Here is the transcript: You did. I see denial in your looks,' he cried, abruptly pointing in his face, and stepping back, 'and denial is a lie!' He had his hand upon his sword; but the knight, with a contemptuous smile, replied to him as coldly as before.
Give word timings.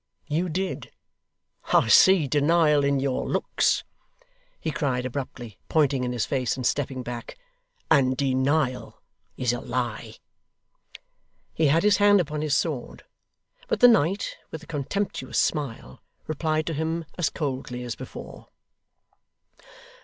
You 0.25 0.49
did. 0.49 0.91
I 1.71 1.87
see 1.87 2.27
denial 2.27 2.83
in 2.83 2.99
your 2.99 3.23
looks,' 3.29 3.83
he 4.59 4.71
cried, 4.71 5.05
abruptly 5.05 5.59
pointing 5.69 6.03
in 6.03 6.11
his 6.11 6.25
face, 6.25 6.57
and 6.57 6.65
stepping 6.65 7.03
back, 7.03 7.37
'and 7.91 8.17
denial 8.17 8.99
is 9.37 9.53
a 9.53 9.59
lie!' 9.61 10.15
He 11.53 11.67
had 11.67 11.83
his 11.83 11.97
hand 11.97 12.19
upon 12.19 12.41
his 12.41 12.57
sword; 12.57 13.03
but 13.67 13.79
the 13.79 13.87
knight, 13.87 14.37
with 14.49 14.63
a 14.63 14.65
contemptuous 14.65 15.37
smile, 15.39 16.01
replied 16.25 16.65
to 16.65 16.73
him 16.73 17.05
as 17.19 17.29
coldly 17.29 17.83
as 17.83 17.93
before. 17.93 18.47